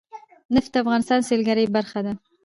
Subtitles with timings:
[0.55, 2.13] نفت د افغانستان د سیلګرۍ برخه ده.